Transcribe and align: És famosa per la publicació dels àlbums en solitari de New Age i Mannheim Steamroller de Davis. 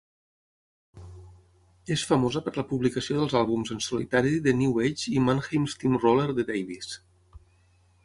És 1.97 2.05
famosa 2.13 2.41
per 2.47 2.55
la 2.57 2.65
publicació 2.73 3.19
dels 3.19 3.37
àlbums 3.43 3.75
en 3.77 3.85
solitari 3.91 4.35
de 4.49 4.57
New 4.65 4.83
Age 4.89 5.15
i 5.21 5.25
Mannheim 5.29 5.71
Steamroller 5.77 6.31
de 6.41 6.51
Davis. 6.53 6.95